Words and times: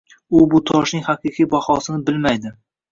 U 0.39 0.41
bu 0.53 0.61
toshning 0.71 1.05
haqiqiy 1.11 1.51
bahosini 1.55 2.05
bilmaydi 2.11 2.59